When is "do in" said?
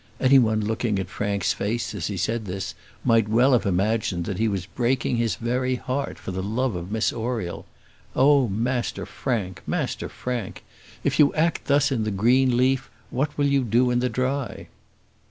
13.63-13.99